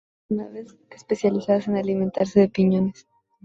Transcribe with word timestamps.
Son 0.29 0.39
aves 0.39 0.75
especializadas 0.89 1.67
en 1.67 1.75
alimentarse 1.77 2.39
de 2.39 2.49
piñones. 2.49 3.05